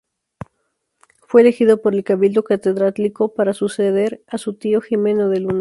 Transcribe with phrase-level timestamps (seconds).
[1.27, 5.49] Fue elegido por el cabildo catedralicio para suceder a su tío Jimeno de Luna.